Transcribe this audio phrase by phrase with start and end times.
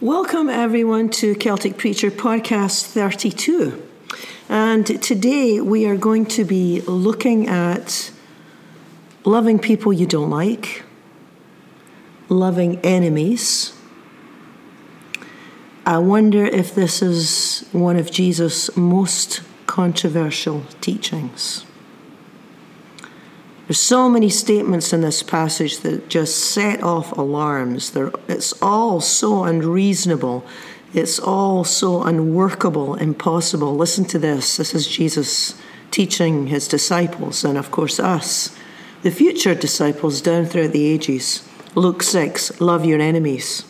[0.00, 3.80] Welcome, everyone, to Celtic Preacher Podcast 32.
[4.48, 8.10] And today we are going to be looking at
[9.24, 10.82] loving people you don't like,
[12.28, 13.72] loving enemies.
[15.86, 21.64] I wonder if this is one of Jesus' most controversial teachings.
[23.74, 27.90] There's so many statements in this passage that just set off alarms.
[27.90, 30.46] They're, it's all so unreasonable.
[30.92, 33.74] It's all so unworkable, impossible.
[33.74, 34.58] Listen to this.
[34.58, 38.56] This is Jesus teaching his disciples, and of course, us,
[39.02, 41.42] the future disciples down throughout the ages.
[41.74, 43.64] Luke 6 Love your enemies,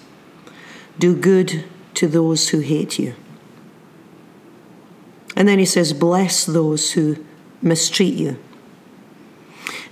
[0.99, 3.15] do good to those who hate you.
[5.35, 7.25] And then he says, Bless those who
[7.63, 8.37] mistreat you.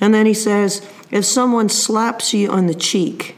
[0.02, 3.36] And then he says, if someone slaps you on the cheek,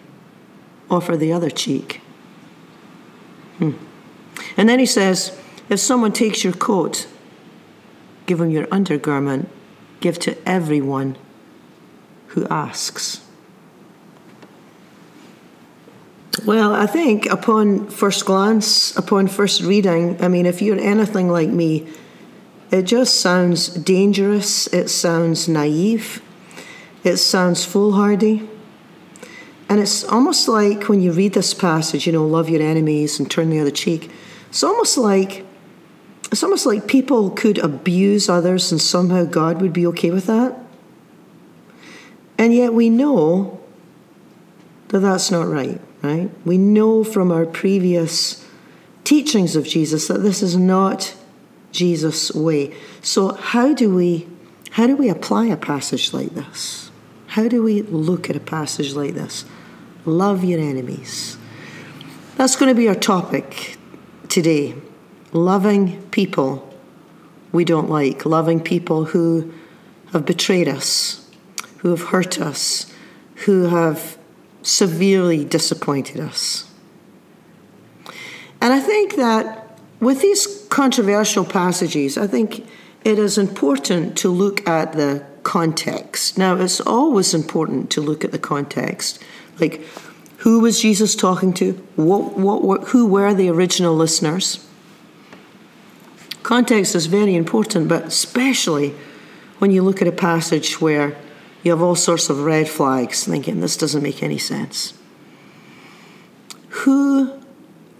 [0.90, 2.00] offer the other cheek.
[3.58, 3.72] Hmm.
[4.56, 5.38] And then he says,
[5.68, 7.06] if someone takes your coat,
[8.24, 9.50] give him your undergarment,
[10.00, 11.18] give to everyone
[12.28, 13.20] who asks.
[16.46, 21.50] Well, I think upon first glance, upon first reading, I mean, if you're anything like
[21.50, 21.86] me,
[22.70, 26.22] it just sounds dangerous, it sounds naive,
[27.04, 28.48] it sounds foolhardy.
[29.68, 33.30] And it's almost like when you read this passage, you know, love your enemies and
[33.30, 34.10] turn the other cheek.
[34.48, 35.44] It's almost like
[36.32, 40.58] it's almost like people could abuse others and somehow God would be okay with that.
[42.38, 43.60] And yet we know
[44.88, 46.30] that that's not right, right?
[46.44, 48.44] We know from our previous
[49.04, 51.14] teachings of Jesus that this is not
[51.70, 52.74] Jesus' way.
[53.02, 54.26] So how do we
[54.72, 56.90] how do we apply a passage like this?
[57.34, 59.44] How do we look at a passage like this?
[60.04, 61.36] Love your enemies.
[62.36, 63.76] That's going to be our topic
[64.28, 64.76] today.
[65.32, 66.72] Loving people
[67.50, 69.52] we don't like, loving people who
[70.12, 71.28] have betrayed us,
[71.78, 72.92] who have hurt us,
[73.46, 74.16] who have
[74.62, 76.70] severely disappointed us.
[78.60, 82.64] And I think that with these controversial passages, I think
[83.04, 86.36] it is important to look at the context.
[86.36, 89.22] Now, it's always important to look at the context.
[89.60, 89.82] Like,
[90.38, 91.72] who was Jesus talking to?
[91.96, 94.66] What, what, what, who were the original listeners?
[96.42, 98.94] Context is very important, but especially
[99.58, 101.16] when you look at a passage where
[101.62, 104.92] you have all sorts of red flags, thinking this doesn't make any sense.
[106.68, 107.40] Who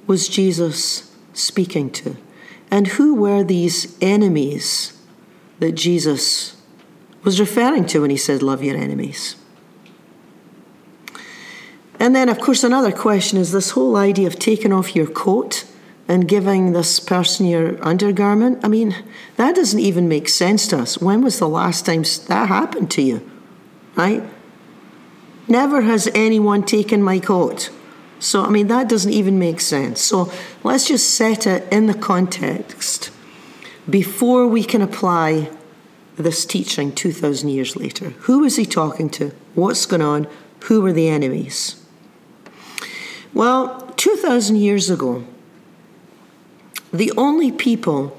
[0.06, 2.16] was Jesus speaking to?
[2.70, 5.00] And who were these enemies
[5.60, 6.60] that Jesus
[7.24, 9.36] was referring to when he said, Love your enemies.
[11.98, 15.64] And then, of course, another question is this whole idea of taking off your coat
[16.06, 18.62] and giving this person your undergarment.
[18.62, 18.94] I mean,
[19.36, 20.98] that doesn't even make sense to us.
[20.98, 23.30] When was the last time that happened to you?
[23.96, 24.22] Right?
[25.48, 27.70] Never has anyone taken my coat.
[28.18, 30.00] So, I mean, that doesn't even make sense.
[30.00, 33.10] So, let's just set it in the context
[33.88, 35.50] before we can apply
[36.16, 38.10] this teaching 2,000 years later?
[38.20, 39.32] Who was he talking to?
[39.54, 40.28] What's going on?
[40.64, 41.82] Who were the enemies?
[43.32, 45.24] Well, 2,000 years ago,
[46.92, 48.16] the only people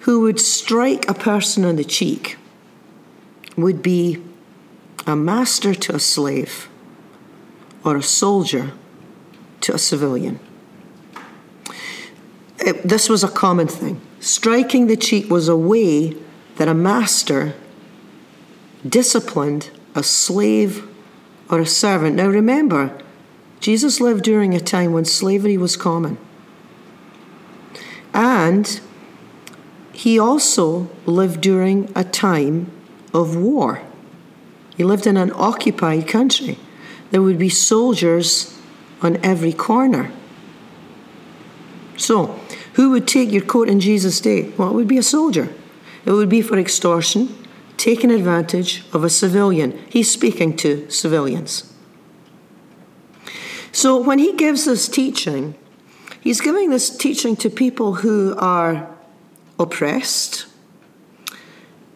[0.00, 2.36] who would strike a person on the cheek
[3.56, 4.22] would be
[5.06, 6.68] a master to a slave
[7.84, 8.72] or a soldier
[9.60, 10.40] to a civilian.
[12.58, 14.00] It, this was a common thing.
[14.20, 16.16] Striking the cheek was a way
[16.56, 17.54] that a master
[18.86, 20.88] disciplined a slave
[21.50, 22.16] or a servant.
[22.16, 22.98] Now remember,
[23.60, 26.18] Jesus lived during a time when slavery was common.
[28.14, 28.80] And
[29.92, 32.70] he also lived during a time
[33.14, 33.82] of war.
[34.76, 36.58] He lived in an occupied country.
[37.10, 38.58] There would be soldiers
[39.02, 40.10] on every corner.
[41.96, 42.40] So,
[42.74, 44.50] who would take your coat in Jesus' day?
[44.56, 45.52] Well, it would be a soldier.
[46.04, 47.46] It would be for extortion,
[47.76, 49.78] taking advantage of a civilian.
[49.88, 51.72] He's speaking to civilians.
[53.72, 55.54] So when he gives this teaching,
[56.20, 58.88] he's giving this teaching to people who are
[59.58, 60.46] oppressed.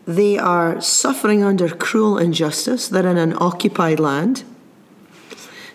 [0.06, 2.88] They are suffering under cruel injustice.
[2.88, 4.44] They're in an occupied land.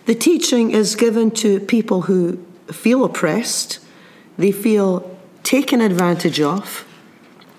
[0.06, 3.78] The teaching is given to people who feel oppressed,
[4.36, 6.84] they feel taken advantage of,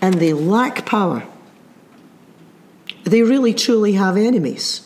[0.03, 1.23] and they lack power.
[3.05, 4.85] They really truly have enemies.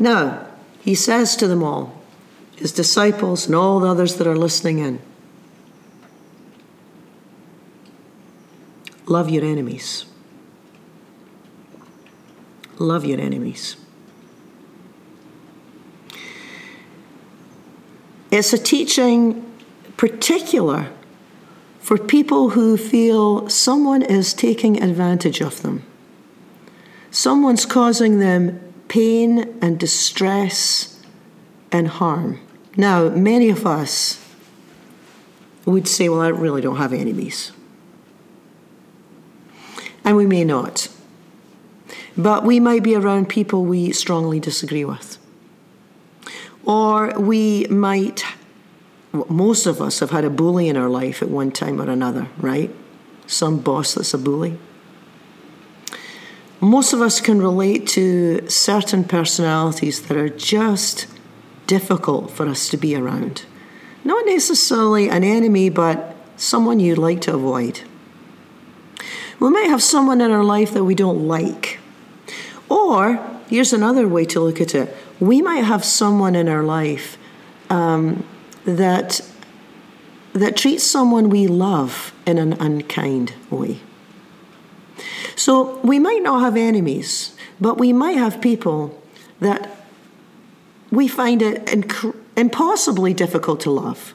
[0.00, 0.48] Now,
[0.80, 2.02] he says to them all,
[2.56, 5.00] his disciples, and all the others that are listening in.
[9.06, 10.06] Love your enemies.
[12.80, 13.76] Love your enemies.
[18.32, 19.48] It's a teaching
[19.96, 20.90] particular
[21.82, 25.84] for people who feel someone is taking advantage of them.
[27.10, 31.02] Someone's causing them pain and distress
[31.72, 32.40] and harm.
[32.76, 34.24] Now, many of us
[35.66, 37.50] would say, Well, I really don't have enemies.
[40.04, 40.88] And we may not.
[42.16, 45.18] But we might be around people we strongly disagree with.
[46.64, 48.24] Or we might,
[49.12, 52.28] most of us have had a bully in our life at one time or another,
[52.38, 52.70] right?
[53.26, 54.58] Some boss that's a bully.
[56.60, 61.06] Most of us can relate to certain personalities that are just
[61.66, 63.44] difficult for us to be around.
[64.04, 67.80] Not necessarily an enemy, but someone you'd like to avoid.
[69.38, 71.80] We might have someone in our life that we don't like.
[72.68, 77.16] Or, here's another way to look at it we might have someone in our life
[77.70, 78.24] um,
[78.64, 79.20] that,
[80.32, 83.80] that treats someone we love in an unkind way.
[85.36, 89.02] So we might not have enemies, but we might have people
[89.40, 89.70] that
[90.90, 94.14] we find it inc- impossibly difficult to love.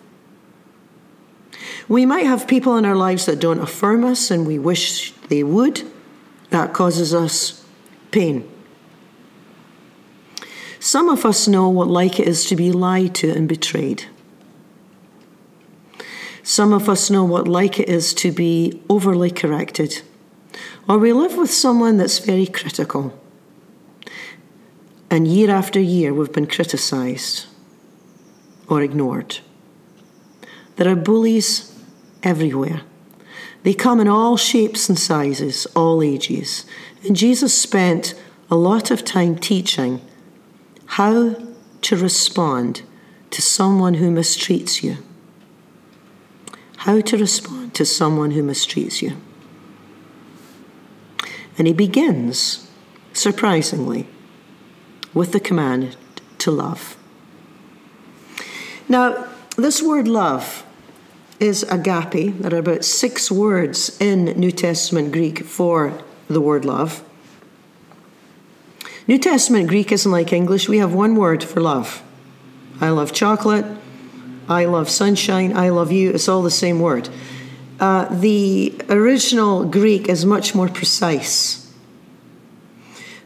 [1.89, 5.43] We might have people in our lives that don't affirm us and we wish they
[5.43, 5.83] would.
[6.49, 7.65] That causes us
[8.11, 8.49] pain.
[10.79, 14.05] Some of us know what like it is to be lied to and betrayed.
[16.47, 20.01] Some of us know what like it is to be overly corrected.
[20.87, 23.19] Or we live with someone that's very critical.
[25.09, 27.47] And year after year, we've been criticised
[28.69, 29.39] or ignored.
[30.77, 31.77] There are bullies
[32.23, 32.79] everywhere.
[33.63, 36.65] They come in all shapes and sizes, all ages.
[37.03, 38.13] And Jesus spent
[38.49, 39.99] a lot of time teaching
[40.85, 41.35] how
[41.81, 42.83] to respond
[43.31, 44.99] to someone who mistreats you.
[46.87, 49.17] How to respond to someone who mistreats you.
[51.57, 52.71] And he begins,
[53.11, 54.07] surprisingly,
[55.13, 55.97] with the command
[56.37, 56.95] to love.
[58.87, 60.65] Now, this word love
[61.41, 62.39] is agape.
[62.39, 67.03] There are about six words in New Testament Greek for the word love.
[69.07, 70.69] New Testament Greek isn't like English.
[70.69, 72.01] We have one word for love.
[72.79, 73.65] I love chocolate.
[74.49, 75.55] I love sunshine.
[75.55, 76.11] I love you.
[76.11, 77.09] It's all the same word.
[77.79, 81.71] Uh, the original Greek is much more precise.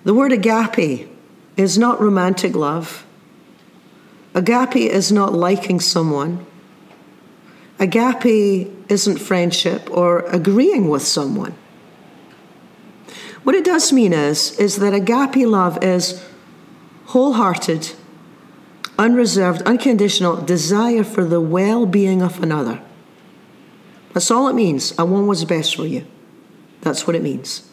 [0.03, 1.09] The word agape
[1.55, 3.05] is not romantic love.
[4.33, 6.45] Agape is not liking someone.
[7.79, 11.55] Agape isn't friendship or agreeing with someone.
[13.43, 16.23] What it does mean is, is that agape love is
[17.05, 17.93] wholehearted,
[19.01, 22.81] unreserved, unconditional desire for the well being of another.
[24.13, 24.97] That's all it means.
[24.99, 26.05] I want what's best for you.
[26.81, 27.67] That's what it means.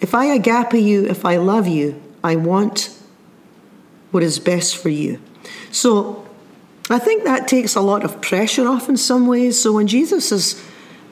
[0.00, 2.96] If I agape you, if I love you, I want
[4.10, 5.20] what is best for you.
[5.70, 6.26] So
[6.88, 9.60] I think that takes a lot of pressure off in some ways.
[9.60, 10.62] So when Jesus is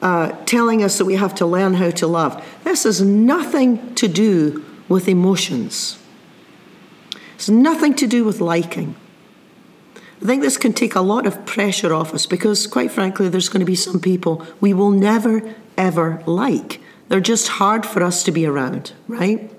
[0.03, 2.45] uh, telling us that we have to learn how to love.
[2.65, 5.97] This has nothing to do with emotions,
[7.35, 8.95] it's nothing to do with liking.
[10.23, 13.49] I think this can take a lot of pressure off us because, quite frankly, there's
[13.49, 16.79] going to be some people we will never, ever like.
[17.09, 19.51] They're just hard for us to be around, right?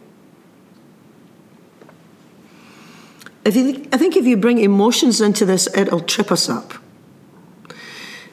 [3.44, 6.72] If you, I think if you bring emotions into this, it'll trip us up.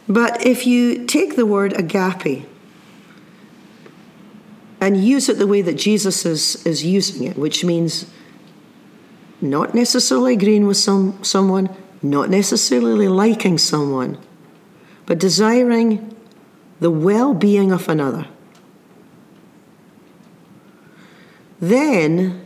[0.07, 2.47] But if you take the word agape
[4.79, 8.09] and use it the way that Jesus is, is using it, which means
[9.41, 11.69] not necessarily agreeing with some, someone,
[12.01, 14.17] not necessarily liking someone,
[15.05, 16.15] but desiring
[16.79, 18.27] the well being of another,
[21.59, 22.43] then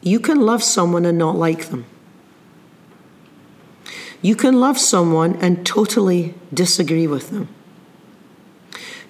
[0.00, 1.84] you can love someone and not like them.
[4.22, 7.48] You can love someone and totally disagree with them.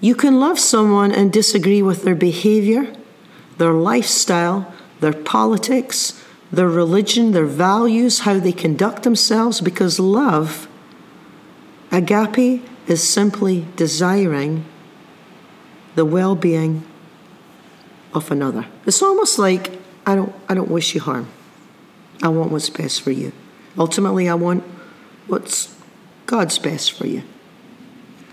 [0.01, 2.93] You can love someone and disagree with their behavior,
[3.59, 10.69] their lifestyle, their politics, their religion, their values, how they conduct themselves, because love,
[11.91, 14.65] agape, is simply desiring
[15.97, 16.85] the well being
[18.15, 18.67] of another.
[18.87, 21.29] It's almost like I don't, I don't wish you harm.
[22.23, 23.33] I want what's best for you.
[23.77, 24.63] Ultimately, I want
[25.27, 25.77] what's
[26.27, 27.23] God's best for you.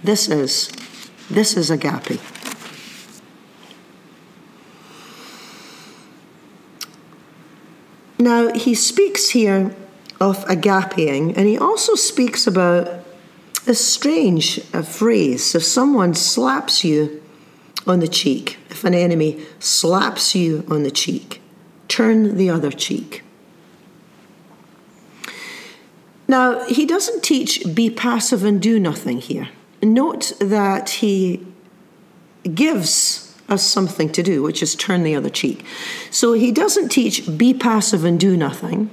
[0.03, 0.71] This is
[1.29, 2.19] this is agape.
[8.19, 9.75] Now, he speaks here
[10.19, 13.03] of agapeing, and he also speaks about
[13.67, 15.55] a strange a phrase.
[15.55, 17.21] If someone slaps you
[17.85, 21.41] on the cheek, if an enemy slaps you on the cheek,
[21.87, 23.23] turn the other cheek.
[26.27, 29.49] Now, he doesn't teach be passive and do nothing here.
[29.81, 31.45] Note that he
[32.53, 35.65] gives us something to do, which is turn the other cheek.
[36.09, 38.89] So he doesn't teach be passive and do nothing.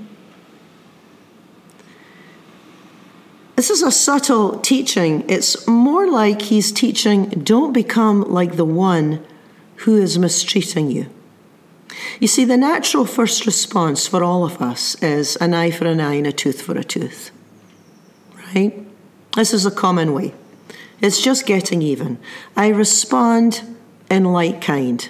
[3.57, 5.29] This is a subtle teaching.
[5.29, 9.25] It's more like he's teaching don't become like the one
[9.77, 11.07] who is mistreating you.
[12.21, 16.01] You see, the natural first response for all of us is an eye for an
[16.01, 17.31] eye and a tooth for a tooth.
[18.55, 18.75] Right?
[19.37, 20.35] This is a common way.
[21.01, 22.19] It's just getting even.
[22.57, 23.63] I respond
[24.11, 25.09] in like kind.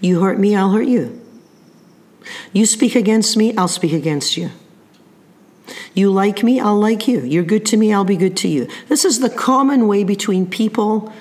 [0.00, 1.20] You hurt me, I'll hurt you.
[2.52, 4.50] You speak against me, I'll speak against you.
[5.94, 7.20] You like me, I'll like you.
[7.20, 8.68] You're good to me, I'll be good to you.
[8.88, 11.12] This is the common way between people,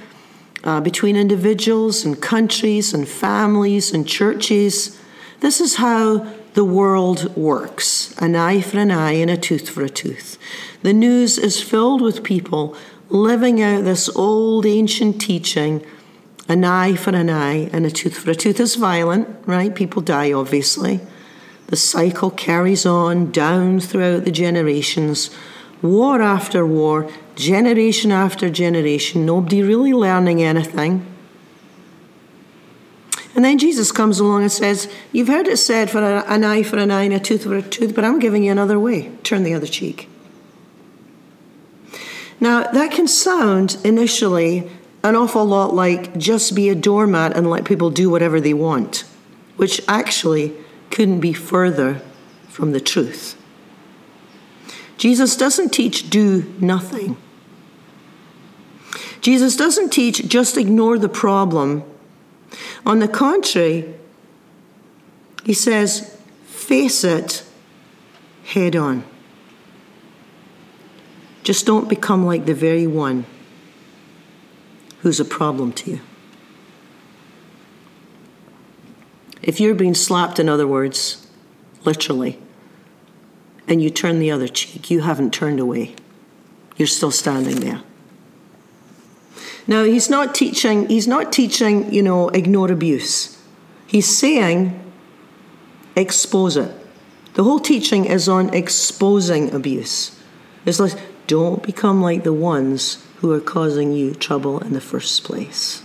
[0.64, 5.00] uh, between individuals and countries and families and churches.
[5.40, 9.84] This is how the world works an eye for an eye and a tooth for
[9.84, 10.38] a tooth.
[10.84, 12.76] The news is filled with people
[13.10, 15.86] living out this old ancient teaching
[16.48, 19.74] an eye for an eye and a tooth for a tooth is violent, right?
[19.74, 21.00] People die, obviously.
[21.68, 25.30] The cycle carries on down throughout the generations,
[25.82, 31.06] war after war, generation after generation, nobody really learning anything.
[33.34, 36.78] And then Jesus comes along and says, You've heard it said for an eye for
[36.78, 39.10] an eye and a tooth for a tooth, but I'm giving you another way.
[39.24, 40.10] Turn the other cheek.
[42.42, 44.70] Now, that can sound initially
[45.04, 49.04] an awful lot like just be a doormat and let people do whatever they want,
[49.58, 50.54] which actually
[50.92, 52.02] couldn't be further
[52.50, 53.38] from the truth.
[54.98, 57.18] Jesus doesn't teach do nothing.
[59.22, 61.84] Jesus doesn't teach just ignore the problem.
[62.86, 63.96] On the contrary,
[65.44, 66.16] he says
[66.46, 67.44] face it
[68.44, 69.04] head on.
[71.44, 73.26] Just don't become like the very one
[75.02, 76.00] who's a problem to you.
[79.42, 81.28] If you're being slapped, in other words,
[81.84, 82.40] literally,
[83.68, 85.96] and you turn the other cheek, you haven't turned away.
[86.78, 87.82] You're still standing there.
[89.68, 93.38] Now, he's not teaching, he's not teaching, you know, ignore abuse.
[93.88, 94.78] He's saying
[95.96, 96.76] expose it.
[97.34, 100.20] The whole teaching is on exposing abuse.
[100.66, 105.24] It's like, don't become like the ones who are causing you trouble in the first
[105.24, 105.84] place.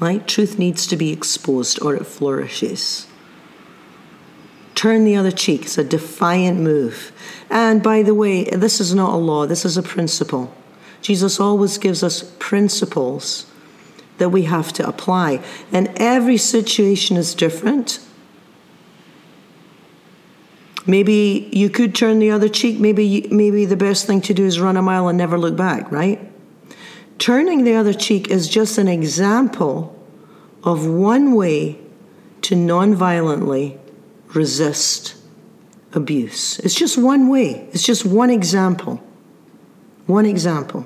[0.00, 0.26] Right?
[0.26, 3.06] Truth needs to be exposed or it flourishes.
[4.74, 5.62] Turn the other cheek.
[5.62, 7.12] It's a defiant move.
[7.50, 10.52] And by the way, this is not a law, this is a principle.
[11.02, 13.46] Jesus always gives us principles
[14.16, 15.44] that we have to apply.
[15.72, 18.00] And every situation is different.
[20.86, 22.80] Maybe you could turn the other cheek.
[22.80, 25.92] Maybe, maybe the best thing to do is run a mile and never look back,
[25.92, 26.31] right?
[27.22, 29.96] Turning the other cheek is just an example
[30.64, 31.78] of one way
[32.40, 33.78] to non-violently
[34.34, 35.14] resist
[35.92, 36.58] abuse.
[36.58, 39.00] It's just one way, it's just one example.
[40.06, 40.84] One example.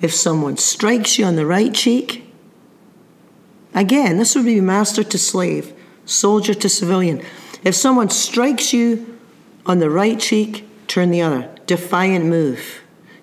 [0.00, 2.32] If someone strikes you on the right cheek,
[3.74, 5.72] again, this would be master to slave,
[6.04, 7.24] soldier to civilian.
[7.64, 9.18] If someone strikes you
[9.66, 11.52] on the right cheek, turn the other.
[11.66, 12.79] Defiant move.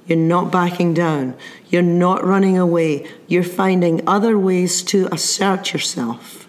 [0.07, 1.35] You're not backing down.
[1.69, 3.05] You're not running away.
[3.27, 6.47] You're finding other ways to assert yourself.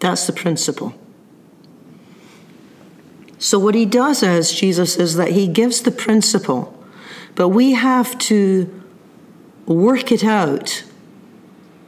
[0.00, 0.94] That's the principle.
[3.38, 6.74] So, what he does as Jesus is that he gives the principle,
[7.34, 8.82] but we have to
[9.66, 10.84] work it out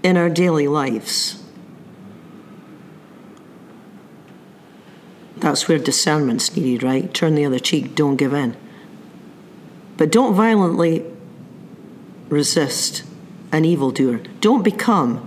[0.03, 1.43] in our daily lives.
[5.39, 7.13] That's where discernment's needed, right?
[7.13, 8.57] Turn the other cheek, don't give in.
[9.97, 11.05] But don't violently
[12.29, 13.05] resist
[13.53, 14.19] an evildoer.
[14.41, 15.27] Don't become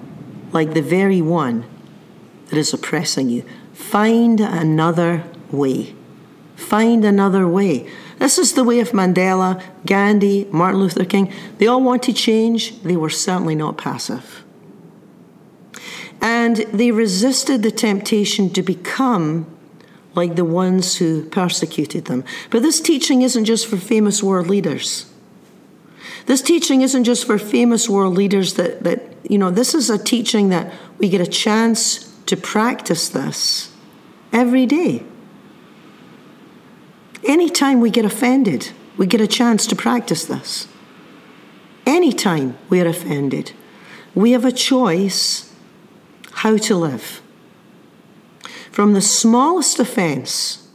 [0.52, 1.66] like the very one
[2.48, 3.44] that is oppressing you.
[3.74, 5.96] Find another way.
[6.56, 7.90] Find another way.
[8.18, 11.32] This is the way of Mandela, Gandhi, Martin Luther King.
[11.58, 14.44] They all wanted change, they were certainly not passive.
[16.22, 19.48] And they resisted the temptation to become
[20.20, 22.24] like the ones who persecuted them.
[22.50, 25.06] But this teaching isn't just for famous world leaders.
[26.26, 29.98] This teaching isn't just for famous world leaders that, that you know, this is a
[29.98, 33.72] teaching that we get a chance to practice this
[34.34, 35.04] every day.
[37.24, 40.68] Anytime we get offended, we get a chance to practice this.
[41.86, 43.54] Anytime we are offended,
[44.14, 45.54] we have a choice
[46.32, 47.22] how to live.
[48.72, 50.68] From the smallest offence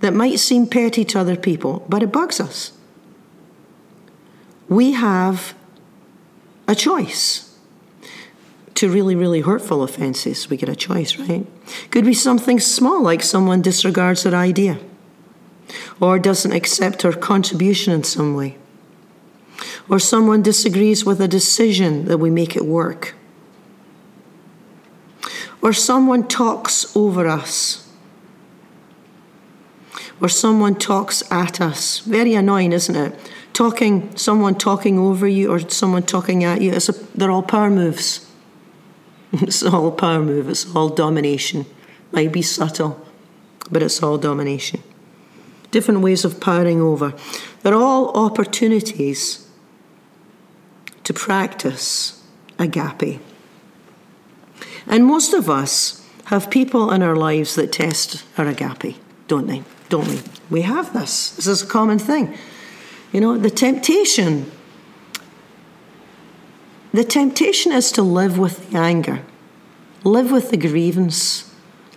[0.00, 2.72] that might seem petty to other people, but it bugs us,
[4.68, 5.54] we have
[6.66, 7.48] a choice.
[8.76, 11.46] To really, really hurtful offences, we get a choice, right?
[11.90, 14.80] Could be something small, like someone disregards our idea
[16.00, 18.56] or doesn't accept our contribution in some way,
[19.88, 23.14] or someone disagrees with a decision that we make at work,
[25.62, 27.88] or someone talks over us,
[30.20, 32.00] or someone talks at us.
[32.00, 33.32] Very annoying, isn't it?
[33.52, 38.28] Talking, someone talking over you or someone talking at you, a, they're all power moves.
[39.32, 41.64] It's all power move, it's all domination.
[42.10, 43.00] Might be subtle,
[43.70, 44.82] but it's all domination
[45.72, 47.14] different ways of powering over.
[47.62, 49.48] They're all opportunities
[51.02, 52.22] to practice
[52.58, 53.20] agape.
[54.86, 58.96] And most of us have people in our lives that test our agape,
[59.28, 59.62] don't they?
[59.88, 60.20] Don't we?
[60.50, 61.36] We have this.
[61.36, 62.36] This is a common thing.
[63.12, 64.50] You know, the temptation
[66.94, 69.22] the temptation is to live with the anger,
[70.04, 71.50] live with the grievance,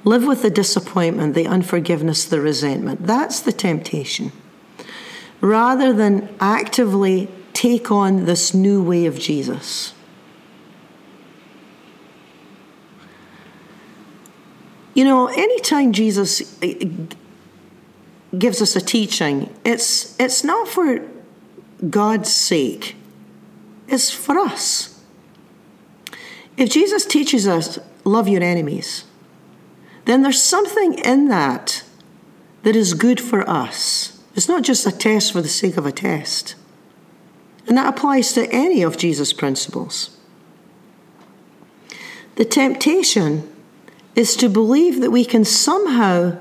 [0.06, 3.08] Live with the disappointment, the unforgiveness, the resentment.
[3.08, 4.32] That's the temptation.
[5.42, 9.94] Rather than actively take on this new way of Jesus.
[14.96, 16.90] You know, anytime Jesus eh,
[18.36, 21.06] gives us a teaching, it's, it's not for
[21.90, 22.96] God's sake,
[23.88, 25.04] it's for us.
[26.58, 29.04] If Jesus teaches us, love your enemies,
[30.06, 31.84] then there's something in that
[32.64, 34.22] that is good for us.
[34.34, 36.56] It's not just a test for the sake of a test.
[37.68, 40.18] And that applies to any of Jesus' principles.
[42.36, 43.55] The temptation
[44.16, 46.38] is to believe that we can somehow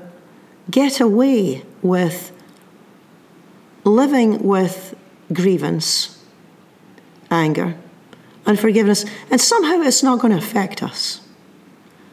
[0.71, 2.31] get away with
[3.83, 4.95] living with
[5.31, 6.23] grievance,
[7.29, 7.75] anger,
[8.45, 11.21] unforgiveness, and somehow it's not going to affect us.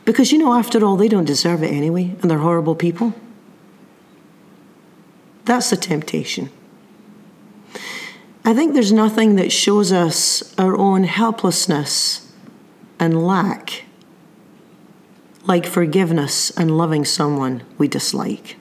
[0.05, 3.15] Because you know, after all, they don't deserve it anyway, and they're horrible people.
[5.45, 6.51] That's the temptation.
[8.45, 12.33] I think there's nothing that shows us our own helplessness
[12.99, 13.85] and lack
[15.45, 18.57] like forgiveness and loving someone we dislike.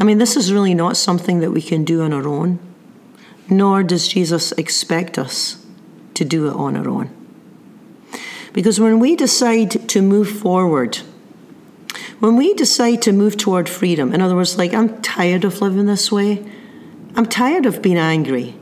[0.00, 2.58] I mean, this is really not something that we can do on our own,
[3.50, 5.64] nor does Jesus expect us
[6.14, 7.10] to do it on our own.
[8.52, 10.96] Because when we decide to move forward,
[12.20, 15.86] when we decide to move toward freedom, in other words, like, I'm tired of living
[15.86, 16.44] this way,
[17.14, 18.54] I'm tired of being angry,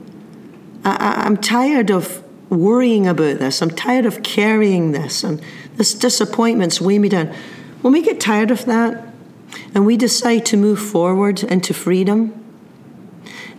[0.83, 5.41] I, am tired of worrying about this, I'm tired of carrying this, and
[5.75, 7.33] this disappointment's weigh me down.
[7.81, 9.13] When we get tired of that
[9.73, 12.43] and we decide to move forward into freedom,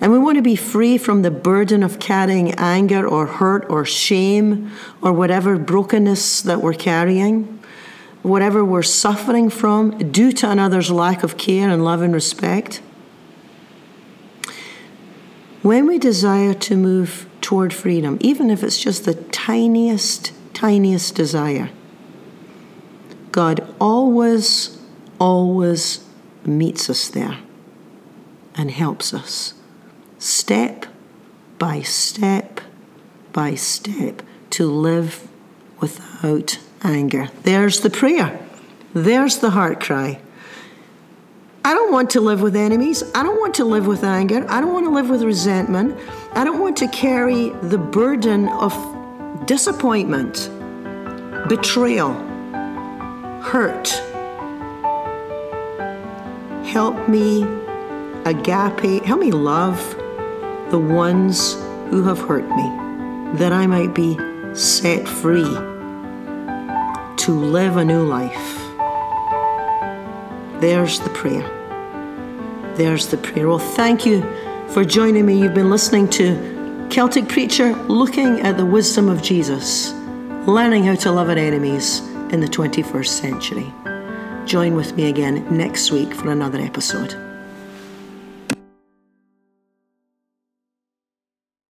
[0.00, 3.84] and we want to be free from the burden of carrying anger or hurt or
[3.84, 4.70] shame
[5.02, 7.60] or whatever brokenness that we're carrying,
[8.22, 12.80] whatever we're suffering from due to another's lack of care and love and respect.
[15.62, 21.70] When we desire to move toward freedom, even if it's just the tiniest, tiniest desire,
[23.32, 24.78] God always,
[25.18, 26.04] always
[26.44, 27.38] meets us there
[28.54, 29.54] and helps us
[30.18, 30.84] step
[31.58, 32.60] by step
[33.32, 35.26] by step to live
[35.80, 37.28] without anger.
[37.44, 38.46] There's the prayer.
[38.92, 40.20] There's the heart cry.
[41.64, 43.02] I don't want to live with enemies.
[43.14, 44.46] I don't want to live with anger.
[44.48, 45.98] I don't want to live with resentment.
[46.32, 48.72] I don't want to carry the burden of
[49.46, 50.50] disappointment,
[51.48, 52.14] betrayal,
[53.42, 53.88] hurt.
[56.66, 57.42] Help me
[58.24, 59.78] agape, help me love
[60.70, 61.54] the ones
[61.90, 64.16] who have hurt me, that I might be
[64.54, 65.44] set free
[67.16, 68.57] to live a new life.
[70.60, 71.46] There's the prayer.
[72.74, 73.48] There's the prayer.
[73.48, 74.22] Well, thank you
[74.70, 75.40] for joining me.
[75.40, 79.92] You've been listening to Celtic Preacher looking at the wisdom of Jesus,
[80.48, 82.00] learning how to love our enemies
[82.32, 83.72] in the 21st century.
[84.46, 87.27] join with me again next week for another episode.